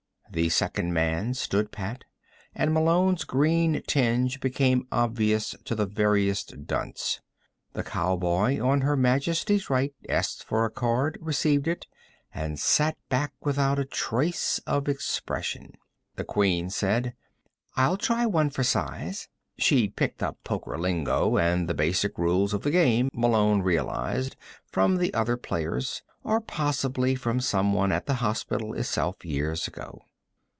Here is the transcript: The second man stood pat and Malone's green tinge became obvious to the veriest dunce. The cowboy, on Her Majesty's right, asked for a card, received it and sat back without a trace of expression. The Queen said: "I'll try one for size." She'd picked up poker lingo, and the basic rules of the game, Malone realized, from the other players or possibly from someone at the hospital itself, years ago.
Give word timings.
The 0.33 0.47
second 0.47 0.93
man 0.93 1.33
stood 1.33 1.73
pat 1.73 2.05
and 2.55 2.73
Malone's 2.73 3.25
green 3.25 3.83
tinge 3.85 4.39
became 4.39 4.87
obvious 4.89 5.53
to 5.65 5.75
the 5.75 5.85
veriest 5.85 6.65
dunce. 6.67 7.19
The 7.73 7.83
cowboy, 7.83 8.57
on 8.65 8.79
Her 8.79 8.95
Majesty's 8.95 9.69
right, 9.69 9.93
asked 10.07 10.45
for 10.45 10.63
a 10.63 10.71
card, 10.71 11.17
received 11.19 11.67
it 11.67 11.85
and 12.33 12.57
sat 12.57 12.95
back 13.09 13.33
without 13.45 13.77
a 13.77 13.83
trace 13.83 14.61
of 14.65 14.87
expression. 14.87 15.73
The 16.15 16.23
Queen 16.23 16.69
said: 16.69 17.13
"I'll 17.75 17.97
try 17.97 18.25
one 18.25 18.51
for 18.51 18.63
size." 18.63 19.27
She'd 19.57 19.97
picked 19.97 20.23
up 20.23 20.41
poker 20.45 20.77
lingo, 20.77 21.35
and 21.37 21.67
the 21.67 21.73
basic 21.73 22.17
rules 22.17 22.53
of 22.53 22.61
the 22.61 22.71
game, 22.71 23.09
Malone 23.13 23.63
realized, 23.63 24.37
from 24.65 24.95
the 24.95 25.13
other 25.13 25.35
players 25.35 26.03
or 26.23 26.39
possibly 26.39 27.15
from 27.15 27.41
someone 27.41 27.91
at 27.91 28.05
the 28.05 28.13
hospital 28.23 28.73
itself, 28.73 29.25
years 29.25 29.67
ago. 29.67 30.03